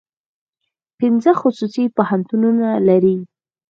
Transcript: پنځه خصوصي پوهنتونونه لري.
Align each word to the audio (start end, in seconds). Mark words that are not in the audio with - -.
پنځه 0.99 1.31
خصوصي 1.41 1.83
پوهنتونونه 1.95 2.67
لري. 2.87 3.17